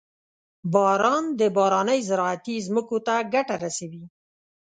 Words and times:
•باران 0.73 1.25
د 1.39 1.41
بارانۍ 1.55 1.99
زراعتي 2.09 2.55
ځمکو 2.67 2.97
ته 3.07 3.15
ګټه 3.33 3.55
رسوي. 3.63 4.03